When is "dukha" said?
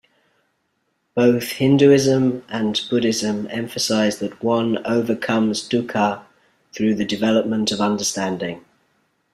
5.69-6.23